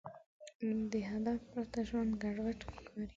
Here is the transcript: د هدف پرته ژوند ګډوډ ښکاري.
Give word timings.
د 0.91 0.93
هدف 1.09 1.39
پرته 1.51 1.79
ژوند 1.89 2.11
ګډوډ 2.21 2.57
ښکاري. 2.67 3.07